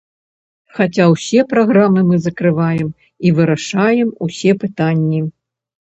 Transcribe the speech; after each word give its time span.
Хаця 0.77 1.05
ўсе 1.13 1.43
праграмы 1.51 2.01
мы 2.09 2.19
закрываем 2.29 2.89
і 2.95 3.27
вырашаем 3.43 4.07
усе 4.29 4.51
пытанні. 4.67 5.21